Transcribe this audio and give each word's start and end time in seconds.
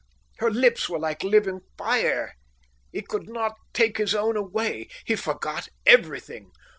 Her 0.39 0.49
lips 0.49 0.89
were 0.89 0.97
like 0.97 1.23
living 1.23 1.59
fire. 1.77 2.33
He 2.91 3.03
could 3.03 3.29
not 3.29 3.53
take 3.71 3.99
his 3.99 4.15
own 4.15 4.35
away. 4.35 4.87
He 5.05 5.15
forgot 5.15 5.67
everything. 5.85 6.49